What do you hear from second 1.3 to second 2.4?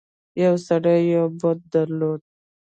بت درلود.